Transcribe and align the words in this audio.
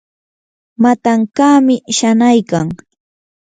matankaami 0.81 1.75
shanaykan. 1.97 2.67